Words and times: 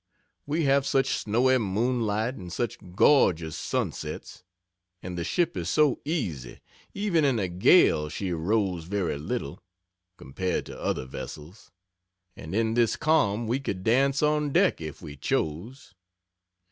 We 0.47 0.63
have 0.63 0.87
such 0.87 1.09
snowy 1.09 1.59
moonlight, 1.59 2.33
and 2.33 2.51
such 2.51 2.79
gorgeous 2.95 3.55
sunsets. 3.55 4.43
And 5.03 5.15
the 5.15 5.23
ship 5.23 5.55
is 5.55 5.69
so 5.69 6.01
easy 6.05 6.59
even 6.95 7.23
in 7.23 7.37
a 7.37 7.47
gale 7.47 8.09
she 8.09 8.31
rolls 8.33 8.85
very 8.85 9.19
little, 9.19 9.59
compared 10.17 10.65
to 10.65 10.81
other 10.81 11.05
vessels 11.05 11.69
and 12.35 12.55
in 12.55 12.73
this 12.73 12.95
calm 12.95 13.45
we 13.45 13.59
could 13.59 13.83
dance 13.83 14.23
on 14.23 14.51
deck, 14.51 14.81
if 14.81 15.03
we 15.03 15.17
chose. 15.17 15.93